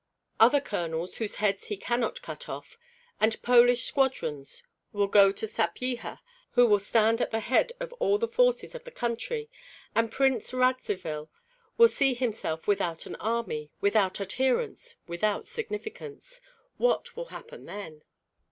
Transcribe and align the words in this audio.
Other 0.39 0.59
colonels 0.61 1.17
whose 1.17 1.35
heads 1.35 1.65
he 1.67 1.77
cannot 1.77 2.23
cut 2.23 2.49
off, 2.49 2.75
and 3.19 3.39
Polish 3.43 3.83
squadrons 3.83 4.63
will 4.91 5.05
go 5.05 5.31
to 5.33 5.45
Sapyeha, 5.47 6.19
who 6.53 6.65
will 6.65 6.79
stand 6.79 7.21
at 7.21 7.29
the 7.29 7.39
head 7.41 7.73
of 7.79 7.93
all 7.99 8.17
the 8.17 8.27
forces 8.27 8.73
of 8.73 8.83
the 8.83 8.89
country, 8.89 9.47
and 9.93 10.11
Prince 10.11 10.53
Radzivill 10.55 11.29
will 11.77 11.87
see 11.87 12.15
himself 12.15 12.65
without 12.67 13.05
an 13.05 13.13
army, 13.17 13.69
without 13.79 14.19
adherents, 14.19 14.95
without 15.05 15.47
significance. 15.47 16.41
What 16.77 17.15
will 17.15 17.25
happen 17.25 17.65
then? 17.67 18.01